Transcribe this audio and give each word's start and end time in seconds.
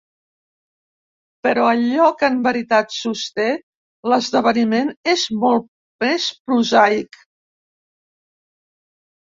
Però 1.47 1.65
allò 1.73 2.07
que 2.21 2.29
en 2.35 2.39
veritat 2.47 2.95
sosté 3.01 3.45
l'esdeveniment 4.13 4.89
és 5.13 5.27
molt 5.45 5.69
més 6.07 6.27
prosaic. 6.51 7.23